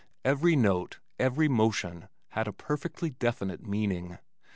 Every 0.25 0.55
note, 0.55 0.97
every 1.19 1.47
motion 1.47 2.09
had 2.29 2.47
a 2.47 2.51
perfectly 2.53 3.11
definite 3.11 3.67
meaning. 3.67 4.17